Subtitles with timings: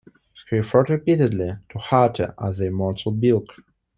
[0.49, 3.51] He referred repeatedly to Harte as "The Immortal Bilk".